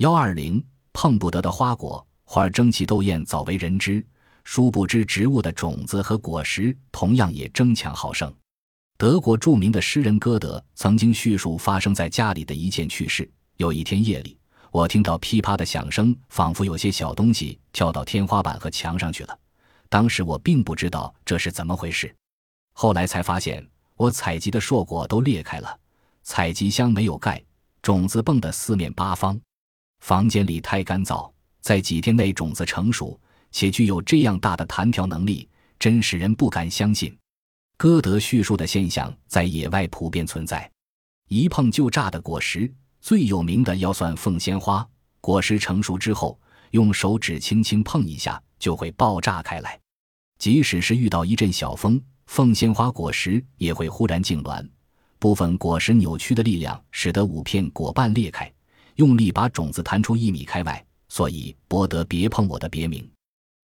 [0.00, 4.02] 幺二零碰不得的花果，花儿争奇斗艳，早为人知。
[4.44, 8.34] 殊不知，植物的种子和果实同样也争强好胜。
[8.96, 14.38] 德国著名的诗人歌德曾经叙述发生在家里的一件趣事：有一天夜里，
[14.70, 19.38] 我听到噼啪的响声，仿佛有些小东西跳到天花板和墙上去了。
[19.90, 22.10] 当时我并不知道这是怎么回事，
[22.72, 23.62] 后来才发现，
[23.96, 25.78] 我采集的硕果都裂开了，
[26.22, 27.44] 采集箱没有盖，
[27.82, 29.38] 种子蹦得四面八方。
[30.00, 31.30] 房间里太干燥，
[31.60, 33.18] 在几天内种子成熟，
[33.52, 37.16] 且具有这样大的弹跳能力，真使人不敢相信。
[37.76, 40.70] 歌德叙述的现象在野外普遍存在，
[41.28, 44.86] 一碰就炸的果实，最有名的要算凤仙花。
[45.20, 46.38] 果实成熟之后，
[46.72, 49.78] 用手指轻轻碰一下，就会爆炸开来。
[50.38, 54.66] 即使是遇到一阵小风，凤仙花果实也会忽然痉挛，
[55.18, 58.50] 部分果实扭曲的力量，使得五片果瓣裂开。
[58.96, 63.08] 用力把种子弹出一米开外，所以博得“别碰我”的别名。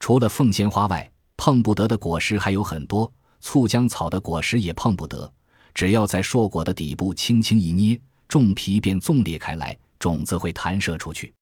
[0.00, 3.12] 除了凤仙花外，碰不得的果实还有很多。
[3.40, 5.32] 醋浆草的果实也碰不得，
[5.72, 11.32] 只要在硕果的底部轻轻一捏，种皮便纵裂开来，种子会弹射出去。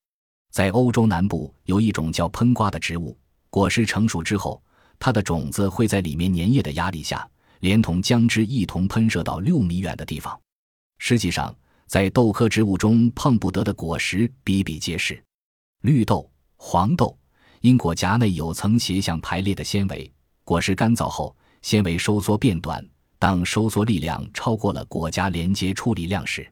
[0.51, 3.17] 在欧洲南部有一种叫喷瓜的植物，
[3.49, 4.61] 果实成熟之后，
[4.99, 7.27] 它的种子会在里面粘液的压力下，
[7.61, 10.39] 连同浆汁一同喷射到六米远的地方。
[10.99, 11.55] 实际上，
[11.87, 15.23] 在豆科植物中碰不得的果实比比皆是，
[15.83, 17.17] 绿豆、黄豆
[17.61, 20.11] 因果荚内有层斜向排列的纤维，
[20.43, 22.85] 果实干燥后纤维收缩变短，
[23.17, 26.45] 当收缩力量超过了果荚连接处理量时，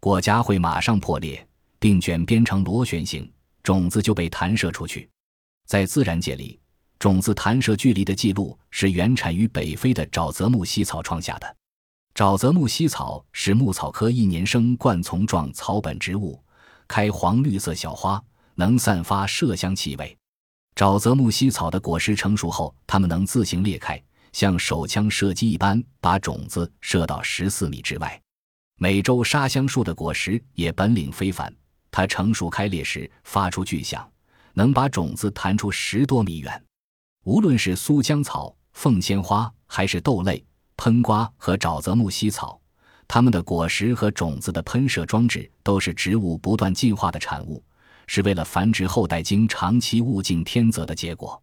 [0.00, 1.46] 果荚会马上破裂
[1.78, 3.30] 并卷边成螺旋形，
[3.62, 5.08] 种子就被弹射出去。
[5.66, 6.58] 在自然界里，
[6.98, 11.56] 种子弹射距离的记录是原产于北非的沼泽木犀草创下的。
[12.14, 16.38] 沼泽木犀草是木草科一年生灌丛状草本植物，
[16.86, 18.22] 开黄绿色小花，
[18.54, 20.14] 能散发麝香气味。
[20.74, 24.02] 沼泽木犀草的果实成熟后，它们能自行裂开，
[24.32, 28.20] 像手枪射击一般，把种子射到十四米之外。
[28.76, 31.50] 美洲沙香树的果实也本领非凡，
[31.90, 34.06] 它成熟开裂时发出巨响，
[34.52, 36.62] 能把种子弹出十多米远。
[37.24, 40.44] 无论是苏姜草、凤仙花，还是豆类。
[40.76, 42.60] 喷瓜和沼泽木犀草，
[43.06, 47.62] 它们的果实和种子的喷射装置都是植物不断进化的产物，
[48.06, 51.40] 是为了繁殖后代经长期物竞天择的结果。